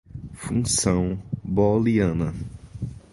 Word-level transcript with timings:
função 0.33 1.19
booliana 1.43 2.33